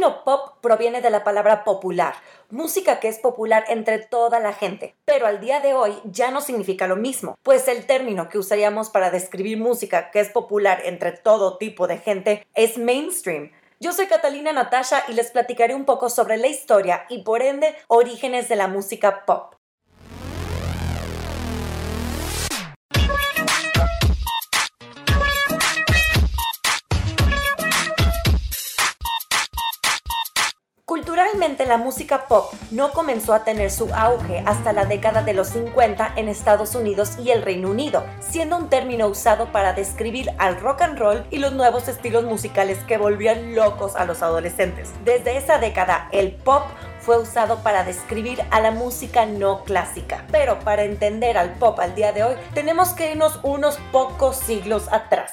[0.00, 2.14] término pop proviene de la palabra popular,
[2.48, 6.40] música que es popular entre toda la gente, pero al día de hoy ya no
[6.40, 11.12] significa lo mismo, pues el término que usaríamos para describir música que es popular entre
[11.12, 13.52] todo tipo de gente es mainstream.
[13.78, 17.76] Yo soy Catalina Natasha y les platicaré un poco sobre la historia y por ende
[17.86, 19.59] orígenes de la música pop.
[31.40, 36.12] La música pop no comenzó a tener su auge hasta la década de los 50
[36.16, 40.82] en Estados Unidos y el Reino Unido, siendo un término usado para describir al rock
[40.82, 44.90] and roll y los nuevos estilos musicales que volvían locos a los adolescentes.
[45.06, 46.64] Desde esa década, el pop
[47.00, 50.26] fue usado para describir a la música no clásica.
[50.30, 54.88] Pero para entender al pop al día de hoy, tenemos que irnos unos pocos siglos
[54.92, 55.32] atrás.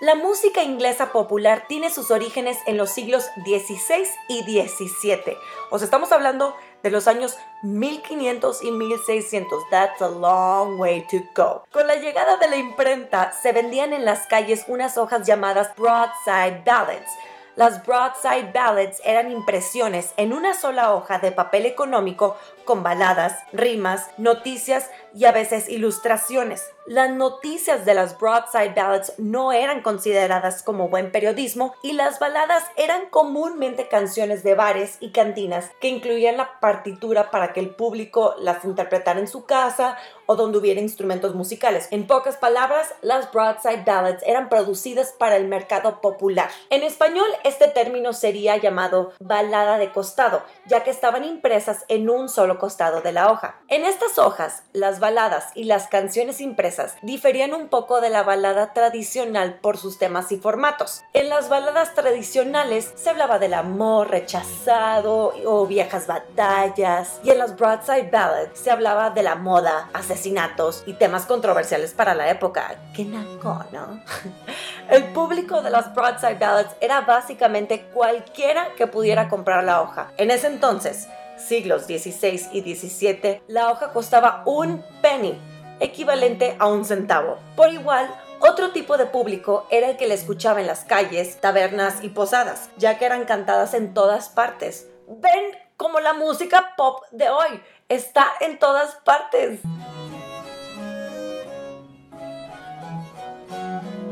[0.00, 5.36] La música inglesa popular tiene sus orígenes en los siglos XVI y XVII.
[5.68, 9.62] Os estamos hablando de los años 1500 y 1600.
[9.68, 11.64] That's a long way to go.
[11.70, 16.62] Con la llegada de la imprenta, se vendían en las calles unas hojas llamadas broadside
[16.64, 17.10] ballads.
[17.56, 24.08] Las broadside ballads eran impresiones en una sola hoja de papel económico con baladas, rimas,
[24.18, 26.70] noticias y a veces ilustraciones.
[26.86, 32.64] Las noticias de las broadside ballads no eran consideradas como buen periodismo y las baladas
[32.76, 38.34] eran comúnmente canciones de bares y cantinas que incluían la partitura para que el público
[38.40, 41.86] las interpretara en su casa o donde hubiera instrumentos musicales.
[41.90, 46.50] En pocas palabras, las broadside ballads eran producidas para el mercado popular.
[46.70, 52.28] En español, este término sería llamado balada de costado, ya que estaban impresas en un
[52.28, 53.56] solo costado de la hoja.
[53.68, 58.72] En estas hojas, las baladas y las canciones impresas diferían un poco de la balada
[58.72, 61.02] tradicional por sus temas y formatos.
[61.12, 67.56] En las baladas tradicionales se hablaba del amor rechazado o viejas batallas y en las
[67.56, 72.74] broadside ballads se hablaba de la moda, asesinatos y temas controversiales para la época.
[72.94, 74.02] ¡Qué naco, no!
[74.90, 80.12] El público de las broadside ballads era básicamente cualquiera que pudiera comprar la hoja.
[80.16, 81.08] En ese entonces,
[81.46, 85.38] siglos XVI y XVII, la hoja costaba un penny
[85.80, 87.38] equivalente a un centavo.
[87.56, 88.08] Por igual,
[88.40, 92.70] otro tipo de público era el que le escuchaba en las calles, tabernas y posadas,
[92.76, 94.88] ya que eran cantadas en todas partes.
[95.08, 99.60] Ven como la música pop de hoy está en todas partes.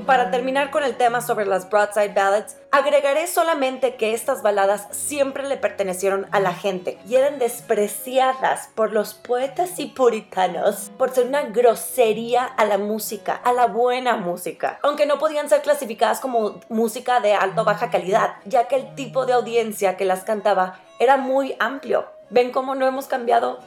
[0.08, 5.46] Para terminar con el tema sobre las broadside ballads, agregaré solamente que estas baladas siempre
[5.46, 11.26] le pertenecieron a la gente y eran despreciadas por los poetas y puritanos por ser
[11.26, 16.58] una grosería a la música, a la buena música, aunque no podían ser clasificadas como
[16.70, 20.80] música de alta o baja calidad, ya que el tipo de audiencia que las cantaba
[20.98, 22.06] era muy amplio.
[22.30, 23.58] ¿Ven cómo no hemos cambiado?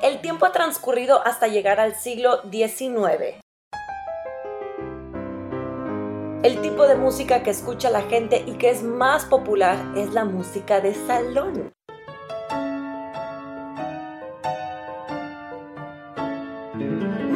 [0.00, 3.40] El tiempo ha transcurrido hasta llegar al siglo XIX.
[6.44, 10.24] El tipo de música que escucha la gente y que es más popular es la
[10.24, 11.72] música de salón.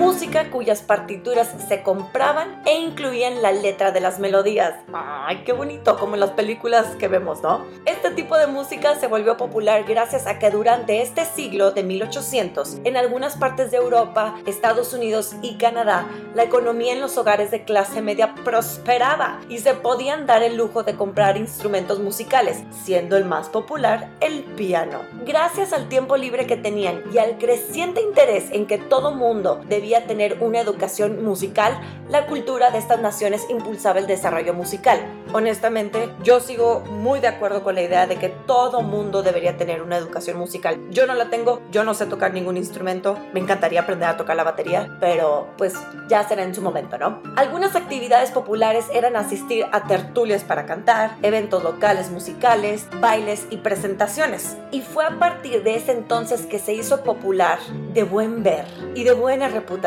[0.03, 4.75] Música cuyas partituras se compraban e incluían la letra de las melodías.
[4.93, 5.97] ¡Ay, qué bonito!
[5.97, 7.65] Como en las películas que vemos, ¿no?
[7.87, 12.79] Este tipo de música se volvió popular gracias a que durante este siglo de 1800,
[12.83, 17.63] en algunas partes de Europa, Estados Unidos y Canadá, la economía en los hogares de
[17.63, 23.25] clase media prosperaba y se podían dar el lujo de comprar instrumentos musicales, siendo el
[23.25, 25.03] más popular el piano.
[25.25, 29.92] Gracias al tiempo libre que tenían y al creciente interés en que todo mundo debía
[30.01, 35.01] tener una educación musical, la cultura de estas naciones impulsaba el desarrollo musical.
[35.33, 39.83] Honestamente, yo sigo muy de acuerdo con la idea de que todo mundo debería tener
[39.83, 40.79] una educación musical.
[40.91, 44.37] Yo no la tengo, yo no sé tocar ningún instrumento, me encantaría aprender a tocar
[44.37, 45.75] la batería, pero pues
[46.09, 47.23] ya será en su momento, ¿no?
[47.37, 54.57] Algunas actividades populares eran asistir a tertulias para cantar, eventos locales musicales, bailes y presentaciones.
[54.71, 57.59] Y fue a partir de ese entonces que se hizo popular,
[57.95, 59.82] de buen ver y de buena reputación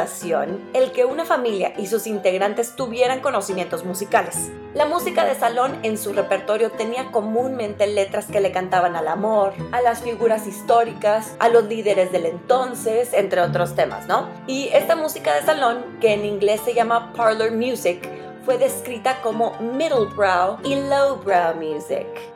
[0.74, 4.52] el que una familia y sus integrantes tuvieran conocimientos musicales.
[4.74, 9.54] La música de salón en su repertorio tenía comúnmente letras que le cantaban al amor,
[9.72, 14.28] a las figuras históricas, a los líderes del entonces, entre otros temas, ¿no?
[14.48, 18.10] Y esta música de salón, que en inglés se llama parlor music,
[18.44, 22.35] fue descrita como middle brow y low brow music.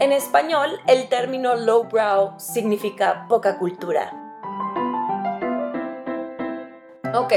[0.00, 4.12] En español, el término lowbrow significa poca cultura.
[7.14, 7.32] Ok,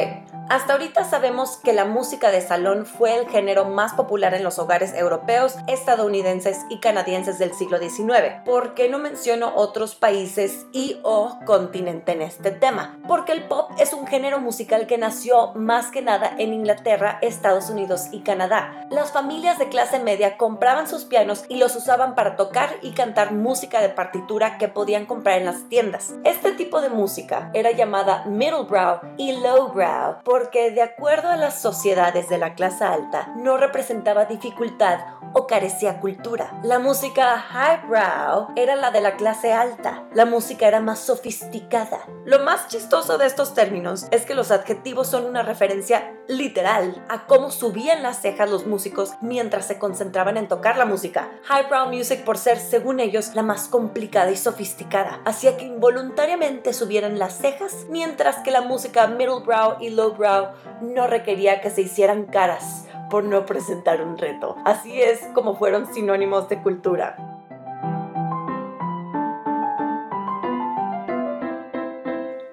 [0.52, 4.60] hasta ahorita sabemos que la música de salón fue el género más popular en los
[4.60, 8.42] hogares europeos, estadounidenses y canadienses del siglo XIX.
[8.44, 13.00] ¿Por qué no menciono otros países y o continente en este tema?
[13.08, 17.70] Porque el pop es un género musical que nació más que nada en Inglaterra, Estados
[17.70, 18.88] Unidos y Canadá.
[18.90, 23.32] Las familias de clase media compraban sus pianos y los usaban para tocar y cantar
[23.32, 26.14] música de partitura que podían comprar en las tiendas.
[26.26, 32.28] Este tipo de música era llamada middlebrow y lowbrow porque de acuerdo a las sociedades
[32.28, 35.00] de la clase alta no representaba dificultad
[35.34, 36.60] o carecía cultura.
[36.64, 40.04] La música highbrow era la de la clase alta.
[40.14, 42.00] La música era más sofisticada.
[42.26, 47.28] Lo más chistoso de estos términos es que los adjetivos son una referencia literal a
[47.28, 51.30] cómo subían las cejas los músicos mientras se concentraban en tocar la música.
[51.50, 57.20] Highbrow music por ser, según ellos, la más complicada y sofisticada, hacía que involuntariamente subieran
[57.20, 60.31] las cejas, mientras que la música middlebrow y lowbrow
[60.82, 64.56] no requería que se hicieran caras por no presentar un reto.
[64.66, 67.31] Así es como fueron sinónimos de cultura.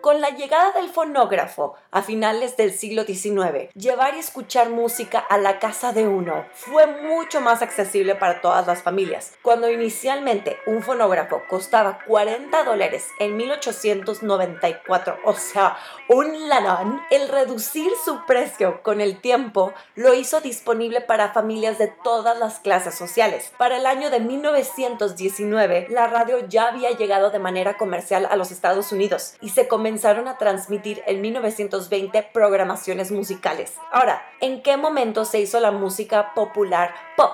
[0.09, 5.37] Con la llegada del fonógrafo a finales del siglo XIX, llevar y escuchar música a
[5.37, 9.35] la casa de uno fue mucho más accesible para todas las familias.
[9.43, 15.77] Cuando inicialmente un fonógrafo costaba 40 dólares en 1894, o sea,
[16.09, 21.89] un lanón, el reducir su precio con el tiempo lo hizo disponible para familias de
[22.03, 23.53] todas las clases sociales.
[23.59, 28.51] Para el año de 1919, la radio ya había llegado de manera comercial a los
[28.51, 33.75] Estados Unidos y se comenzó comenzaron a transmitir en 1920 programaciones musicales.
[33.91, 37.33] Ahora, ¿en qué momento se hizo la música popular pop?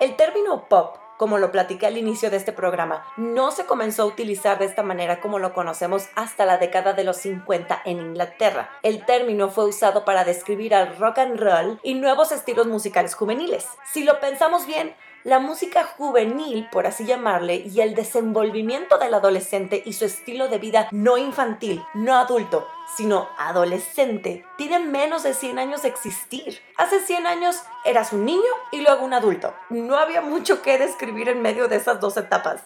[0.00, 4.06] El término pop como lo platiqué al inicio de este programa, no se comenzó a
[4.06, 8.70] utilizar de esta manera como lo conocemos hasta la década de los 50 en Inglaterra.
[8.84, 13.66] El término fue usado para describir al rock and roll y nuevos estilos musicales juveniles.
[13.92, 19.82] Si lo pensamos bien, la música juvenil, por así llamarle, y el desenvolvimiento del adolescente
[19.84, 22.66] y su estilo de vida no infantil, no adulto,
[22.96, 26.60] sino adolescente, tienen menos de 100 años de existir.
[26.76, 29.54] Hace 100 años eras un niño y luego un adulto.
[29.70, 32.62] No había mucho que describir en medio de esas dos etapas.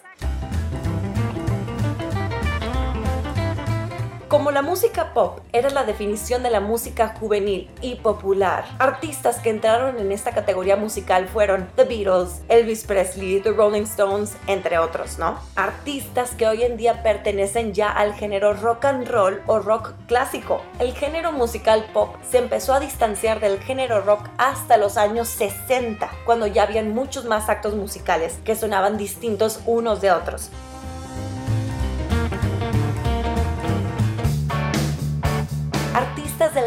[4.33, 9.51] Como la música pop era la definición de la música juvenil y popular, artistas que
[9.51, 15.19] entraron en esta categoría musical fueron The Beatles, Elvis Presley, The Rolling Stones, entre otros,
[15.19, 15.37] ¿no?
[15.53, 20.63] Artistas que hoy en día pertenecen ya al género rock and roll o rock clásico.
[20.79, 26.09] El género musical pop se empezó a distanciar del género rock hasta los años 60,
[26.25, 30.49] cuando ya habían muchos más actos musicales que sonaban distintos unos de otros.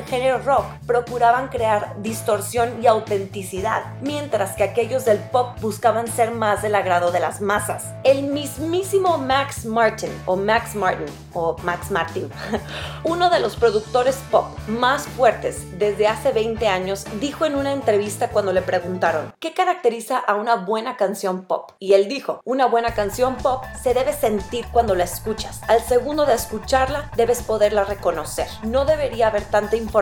[0.06, 6.62] Género rock procuraban crear distorsión y autenticidad, mientras que aquellos del pop buscaban ser más
[6.62, 7.94] del agrado de las masas.
[8.04, 12.30] El mismísimo Max Martin, o Max Martin, o Max Martin,
[13.04, 18.28] uno de los productores pop más fuertes desde hace 20 años, dijo en una entrevista
[18.28, 21.72] cuando le preguntaron, ¿qué caracteriza a una buena canción pop?
[21.78, 25.60] Y él dijo, una buena canción pop se debe sentir cuando la escuchas.
[25.68, 28.46] Al segundo de escucharla, debes poderla reconocer.
[28.62, 29.95] No debería haber tanta información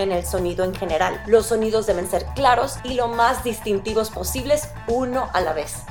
[0.00, 1.22] en el sonido en general.
[1.26, 5.84] Los sonidos deben ser claros y lo más distintivos posibles uno a la vez.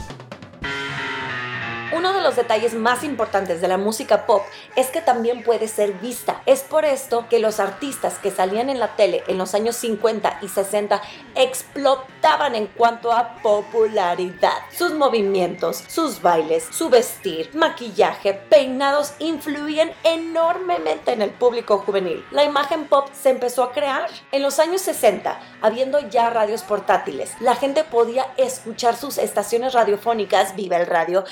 [2.05, 4.43] Uno de los detalles más importantes de la música pop
[4.75, 6.39] es que también puede ser vista.
[6.45, 10.37] Es por esto que los artistas que salían en la tele en los años 50
[10.43, 11.01] y 60
[11.33, 14.53] explotaban en cuanto a popularidad.
[14.71, 22.23] Sus movimientos, sus bailes, su vestir, maquillaje, peinados influían enormemente en el público juvenil.
[22.29, 27.31] La imagen pop se empezó a crear en los años 60, habiendo ya radios portátiles.
[27.39, 31.23] La gente podía escuchar sus estaciones radiofónicas, Viva el Radio,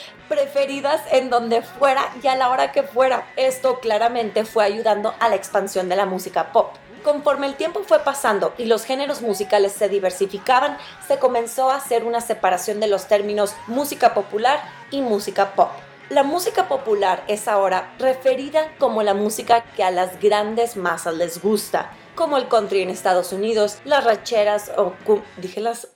[0.63, 3.27] preferidas en donde fuera y a la hora que fuera.
[3.35, 6.71] Esto claramente fue ayudando a la expansión de la música pop.
[7.03, 12.05] Conforme el tiempo fue pasando y los géneros musicales se diversificaban, se comenzó a hacer
[12.05, 15.69] una separación de los términos música popular y música pop.
[16.09, 21.41] La música popular es ahora referida como la música que a las grandes masas les
[21.41, 24.93] gusta, como el country en Estados Unidos, las racheras o
[25.37, 25.89] dije las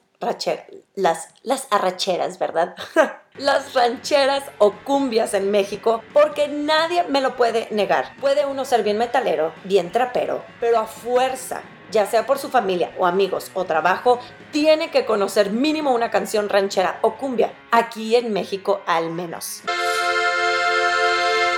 [0.96, 2.76] las, las arracheras, ¿verdad?
[3.38, 8.15] las rancheras o cumbias en México, porque nadie me lo puede negar.
[8.20, 12.91] Puede uno ser bien metalero, bien trapero, pero a fuerza ya sea por su familia
[12.98, 14.20] o amigos o trabajo,
[14.51, 19.63] tiene que conocer mínimo una canción ranchera o cumbia, aquí en México al menos.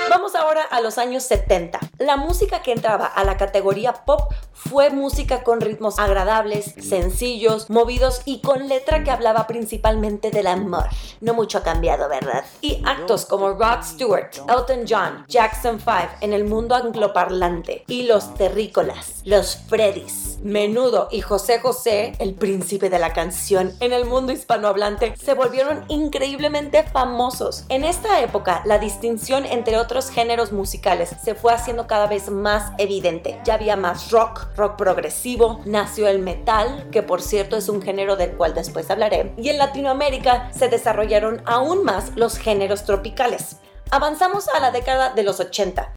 [0.09, 1.79] Vamos ahora a los años 70.
[1.99, 8.23] La música que entraba a la categoría pop fue música con ritmos agradables, sencillos, movidos
[8.25, 10.85] y con letra que hablaba principalmente del amor.
[11.21, 12.43] No mucho ha cambiado, ¿verdad?
[12.59, 18.33] Y actos como Rod Stewart, Elton John, Jackson 5 en el mundo angloparlante y los
[18.33, 24.31] terrícolas, los Freddys, Menudo y José José, el príncipe de la canción en el mundo
[24.31, 27.65] hispanohablante, se volvieron increíblemente famosos.
[27.69, 32.71] En esta época, la distinción entre otros géneros musicales se fue haciendo cada vez más
[32.77, 33.39] evidente.
[33.45, 38.15] Ya había más rock, rock progresivo, nació el metal, que por cierto es un género
[38.15, 43.57] del cual después hablaré, y en Latinoamérica se desarrollaron aún más los géneros tropicales.
[43.91, 45.93] Avanzamos a la década de los 80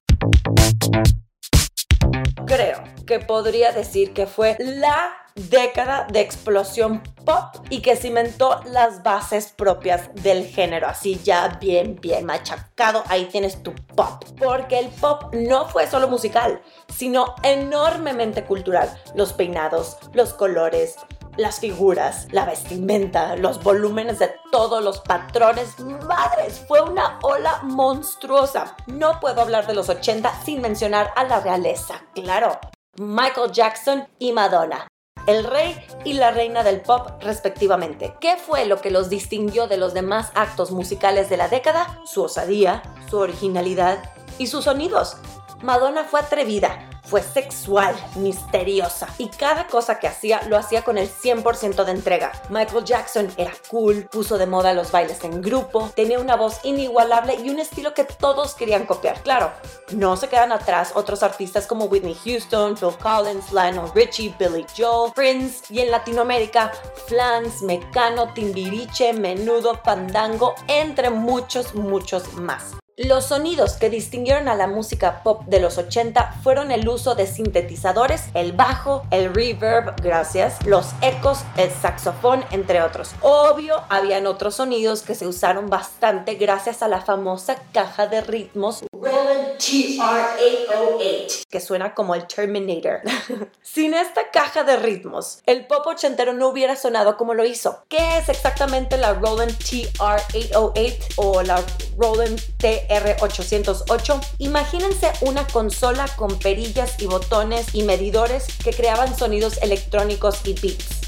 [2.47, 9.03] creo que podría decir que fue la década de explosión pop y que cimentó las
[9.03, 14.89] bases propias del género, así ya bien, bien machacado, ahí tienes tu pop, porque el
[14.89, 16.61] pop no fue solo musical,
[16.95, 20.97] sino enormemente cultural, los peinados, los colores,
[21.37, 25.79] las figuras, la vestimenta, los volúmenes de todos los patrones.
[25.79, 28.77] Madres, fue una ola monstruosa.
[28.87, 32.59] No puedo hablar de los 80 sin mencionar a la realeza, claro.
[32.99, 34.87] Michael Jackson y Madonna
[35.27, 38.15] el rey y la reina del pop respectivamente.
[38.21, 42.01] ¿Qué fue lo que los distinguió de los demás actos musicales de la década?
[42.05, 44.03] Su osadía, su originalidad
[44.39, 45.17] y sus sonidos.
[45.63, 51.09] Madonna fue atrevida, fue sexual, misteriosa y cada cosa que hacía lo hacía con el
[51.09, 52.33] 100% de entrega.
[52.49, 57.37] Michael Jackson era cool, puso de moda los bailes en grupo, tenía una voz inigualable
[57.37, 59.23] y un estilo que todos querían copiar.
[59.23, 59.53] Claro,
[59.93, 65.13] no se quedan atrás otros artistas como Whitney Houston, Phil Collins, Lionel Richie, Billy Joel,
[65.13, 66.73] Prince y en Latinoamérica
[67.07, 72.82] Flans, Mecano, Timbiriche, Menudo, Pandango, entre muchos, muchos más.
[72.99, 77.27] Los sonidos que distinguieron a la música pop de los 80 fueron el uso de
[77.27, 83.13] sintetizadores, el bajo, el reverb, gracias, los ecos, el saxofón, entre otros.
[83.23, 88.85] Obvio, habían otros sonidos que se usaron bastante gracias a la famosa caja de ritmos
[89.03, 93.01] Roland TR-808, que suena como el Terminator.
[93.63, 97.83] Sin esta caja de ritmos, el pop ochentero no hubiera sonado como lo hizo.
[97.89, 101.61] ¿Qué es exactamente la Roland TR-808 o la
[101.97, 109.59] Roland T R808, imagínense una consola con perillas y botones y medidores que creaban sonidos
[109.63, 111.02] electrónicos y beats.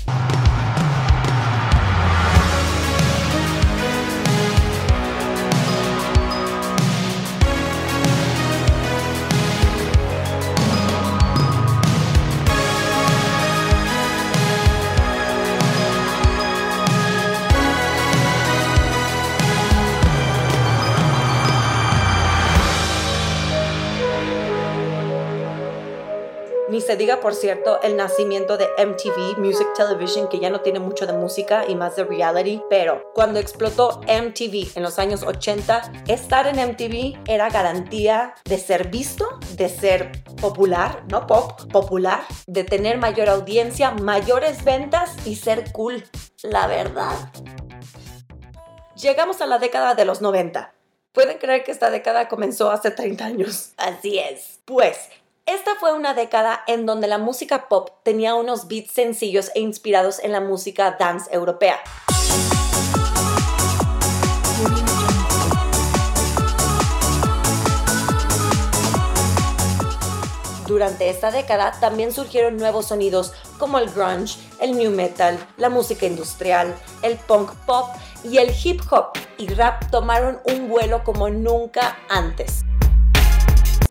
[26.74, 30.80] Ni se diga, por cierto, el nacimiento de MTV, Music Television, que ya no tiene
[30.80, 35.92] mucho de música y más de reality, pero cuando explotó MTV en los años 80,
[36.08, 42.64] estar en MTV era garantía de ser visto, de ser popular, no pop, popular, de
[42.64, 46.02] tener mayor audiencia, mayores ventas y ser cool,
[46.42, 47.14] la verdad.
[49.00, 50.74] Llegamos a la década de los 90.
[51.12, 53.74] Pueden creer que esta década comenzó hace 30 años.
[53.76, 54.58] Así es.
[54.64, 55.08] Pues
[55.46, 60.18] esta fue una década en donde la música pop tenía unos beats sencillos e inspirados
[60.22, 61.80] en la música dance europea.
[70.66, 76.06] Durante esta década también surgieron nuevos sonidos como el grunge, el new metal, la música
[76.06, 77.90] industrial, el punk pop
[78.22, 82.64] y el hip hop y rap tomaron un vuelo como nunca antes.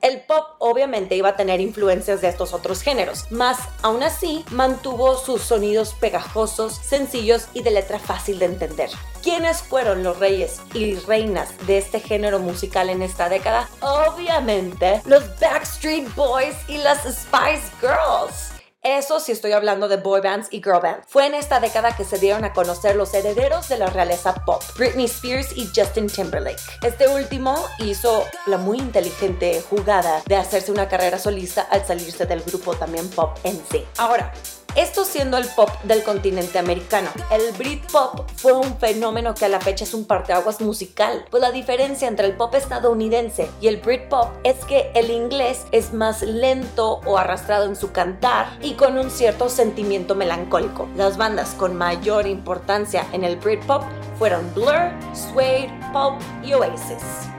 [0.03, 5.15] El pop obviamente iba a tener influencias de estos otros géneros, mas aún así mantuvo
[5.15, 8.89] sus sonidos pegajosos, sencillos y de letra fácil de entender.
[9.23, 13.69] ¿Quiénes fueron los reyes y reinas de este género musical en esta década?
[13.79, 18.52] Obviamente los Backstreet Boys y las Spice Girls.
[18.83, 21.07] Eso sí estoy hablando de boy bands y girl bands.
[21.07, 24.61] Fue en esta década que se dieron a conocer los herederos de la realeza pop,
[24.77, 26.59] Britney Spears y Justin Timberlake.
[26.81, 32.41] Este último hizo la muy inteligente jugada de hacerse una carrera solista al salirse del
[32.41, 33.85] grupo también pop en sí.
[33.97, 34.33] Ahora,
[34.75, 37.09] Esto siendo el pop del continente americano.
[37.29, 41.51] El Britpop fue un fenómeno que a la fecha es un parteaguas musical, pues la
[41.51, 47.01] diferencia entre el pop estadounidense y el Britpop es que el inglés es más lento
[47.05, 50.89] o arrastrado en su cantar y con un cierto sentimiento melancólico.
[50.95, 53.83] Las bandas con mayor importancia en el Britpop
[54.17, 57.32] fueron Blur, Suede, Pulp y Oasis.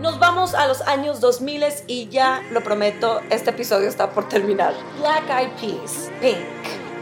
[0.00, 4.72] Nos vamos a los años 2000 y ya lo prometo, este episodio está por terminar.
[4.98, 6.38] Black Eyed Peas, Pink,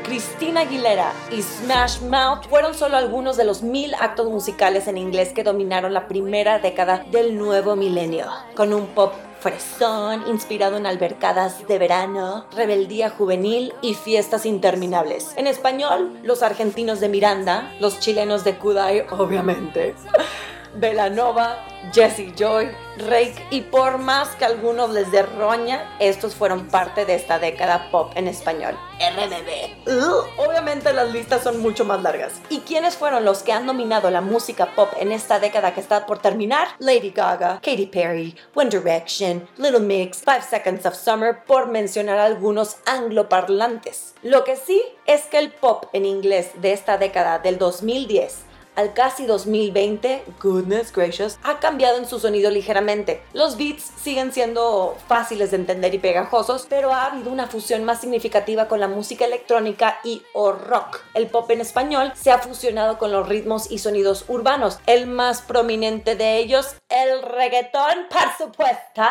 [0.05, 5.33] Christina Aguilera y Smash Mouth fueron solo algunos de los mil actos musicales en inglés
[5.33, 8.27] que dominaron la primera década del nuevo milenio,
[8.57, 15.35] con un pop fresón, inspirado en albercadas de verano, rebeldía juvenil y fiestas interminables.
[15.37, 19.95] En español, los argentinos de Miranda, los chilenos de Kudai, obviamente.
[20.75, 27.05] Velanova, Jesse Joy, Rake y por más que algunos les dé roña, estos fueron parte
[27.05, 28.77] de esta década pop en español.
[28.99, 29.89] RBB.
[30.37, 32.33] obviamente las listas son mucho más largas.
[32.49, 36.07] ¿Y quiénes fueron los que han dominado la música pop en esta década que está
[36.07, 36.69] por terminar?
[36.79, 42.79] Lady Gaga, Katy Perry, One Direction, Little Mix, Five Seconds of Summer, por mencionar algunos
[42.87, 44.15] angloparlantes.
[44.23, 48.48] Lo que sí es que el pop en inglés de esta década del 2010
[48.79, 53.21] al casi 2020, goodness gracious, ha cambiado en su sonido ligeramente.
[53.33, 58.01] Los beats siguen siendo fáciles de entender y pegajosos, pero ha habido una fusión más
[58.01, 61.01] significativa con la música electrónica y o rock.
[61.15, 64.79] El pop en español se ha fusionado con los ritmos y sonidos urbanos.
[64.87, 69.03] El más prominente de ellos, el reggaetón, por supuesto,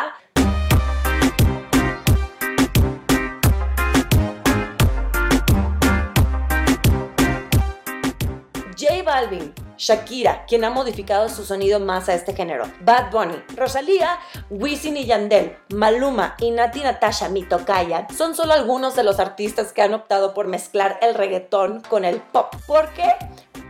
[9.18, 14.16] Balvin, Shakira, quien ha modificado su sonido más a este género, Bad Bunny, Rosalía,
[14.48, 19.82] Wisin y Yandel, Maluma y Nati Natasha Mitokaya son solo algunos de los artistas que
[19.82, 22.54] han optado por mezclar el reggaetón con el pop.
[22.68, 23.08] ¿Por qué?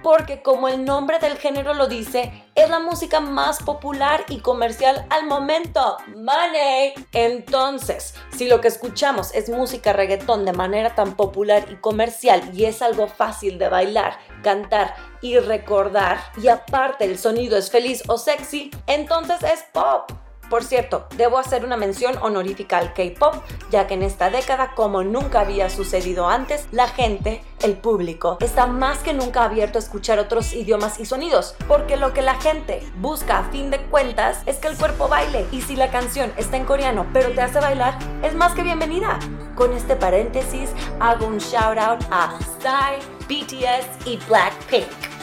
[0.03, 5.07] Porque como el nombre del género lo dice, es la música más popular y comercial
[5.11, 5.99] al momento.
[6.17, 6.95] Money.
[7.13, 12.65] Entonces, si lo que escuchamos es música reggaetón de manera tan popular y comercial y
[12.65, 18.19] es algo fácil de bailar, cantar y recordar, y aparte el sonido es feliz o
[18.19, 20.11] sexy, entonces es pop.
[20.51, 23.35] Por cierto, debo hacer una mención honorífica al K-Pop,
[23.71, 28.67] ya que en esta década, como nunca había sucedido antes, la gente, el público, está
[28.67, 32.83] más que nunca abierto a escuchar otros idiomas y sonidos, porque lo que la gente
[32.99, 36.57] busca a fin de cuentas es que el cuerpo baile, y si la canción está
[36.57, 39.19] en coreano pero te hace bailar, es más que bienvenida.
[39.55, 40.71] Con este paréntesis,
[41.01, 45.18] hago un shout out a Psy, BTS y Blackpink.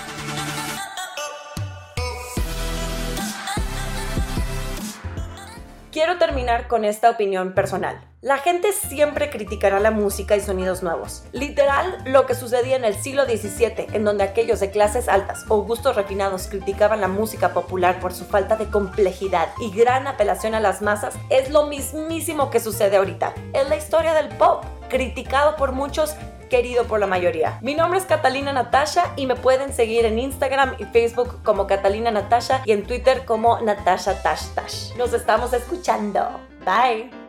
[5.95, 8.01] Quiero terminar con esta opinión personal.
[8.19, 11.23] La gente siempre criticará la música y sonidos nuevos.
[11.31, 15.61] Literal, lo que sucedía en el siglo XVII, en donde aquellos de clases altas o
[15.63, 20.59] gustos refinados criticaban la música popular por su falta de complejidad y gran apelación a
[20.59, 23.33] las masas, es lo mismísimo que sucede ahorita.
[23.53, 26.17] Es la historia del pop, criticado por muchos
[26.49, 27.59] querido por la mayoría.
[27.61, 32.11] Mi nombre es Catalina Natasha y me pueden seguir en Instagram y Facebook como Catalina
[32.11, 34.95] Natasha y en Twitter como Natasha Tash Tash.
[34.95, 36.39] Nos estamos escuchando.
[36.65, 37.24] Bye.